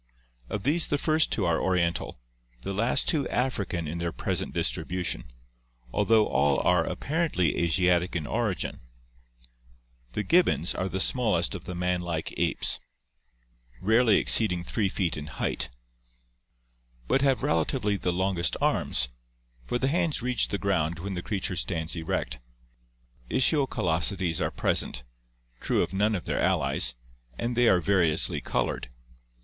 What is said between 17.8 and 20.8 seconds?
the longest arms, for the hands reach the